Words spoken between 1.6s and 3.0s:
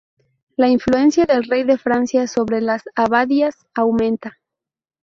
de Francia sobre las